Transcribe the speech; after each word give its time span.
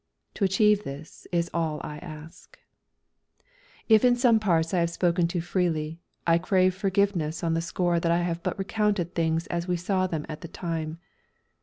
To 0.33 0.43
achieve 0.43 0.83
this 0.83 1.27
is 1.31 1.51
all 1.53 1.79
I 1.83 1.99
ask. 1.99 2.57
If 3.87 4.03
in 4.03 4.15
some 4.15 4.39
parts 4.39 4.73
I 4.73 4.79
have 4.79 4.89
spoken 4.89 5.27
too 5.27 5.41
freely, 5.41 5.99
I 6.25 6.39
crave 6.39 6.73
forgiveness 6.73 7.43
on 7.43 7.53
the 7.53 7.61
score 7.61 7.99
that 7.99 8.11
I 8.11 8.23
have 8.23 8.41
but 8.41 8.57
recounted 8.57 9.13
things 9.13 9.45
as 9.51 9.67
we 9.67 9.77
saw 9.77 10.07
them 10.07 10.25
at 10.27 10.41
the 10.41 10.47
time. 10.47 10.97